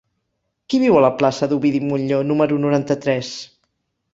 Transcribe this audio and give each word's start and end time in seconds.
Qui 0.73 0.79
viu 0.83 0.95
a 0.99 1.03
la 1.03 1.11
plaça 1.19 1.49
d'Ovidi 1.51 1.81
Montllor 1.91 2.27
número 2.33 2.59
noranta-tres? 2.65 3.31